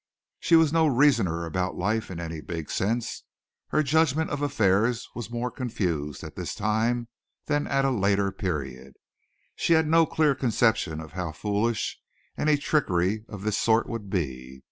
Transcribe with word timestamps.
She 0.39 0.55
was 0.55 0.73
no 0.73 0.87
reasoner 0.87 1.45
about 1.45 1.75
life 1.77 2.09
in 2.09 2.19
any 2.19 2.41
big 2.41 2.71
sense. 2.71 3.23
Her 3.67 3.83
judgment 3.83 4.31
of 4.31 4.41
affairs 4.41 5.07
was 5.13 5.29
more 5.29 5.51
confused 5.51 6.23
at 6.23 6.35
this 6.35 6.55
time 6.55 7.07
than 7.45 7.67
at 7.67 7.85
a 7.85 7.91
later 7.91 8.31
period. 8.31 8.95
She 9.55 9.73
had 9.73 9.87
no 9.87 10.07
clear 10.07 10.33
conception 10.33 10.99
of 11.01 11.11
how 11.13 11.33
foolish 11.33 11.99
any 12.35 12.57
trickery 12.57 13.25
of 13.29 13.43
this 13.43 13.59
sort 13.59 13.87
would 13.87 14.09
be. 14.09 14.59